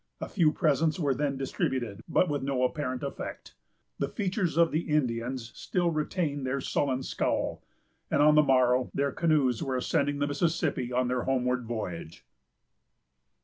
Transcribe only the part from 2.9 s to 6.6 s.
effect. The features of the Indians still retained their